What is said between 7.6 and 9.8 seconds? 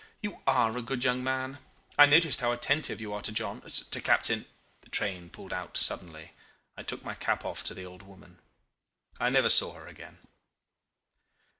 to the old woman: I never saw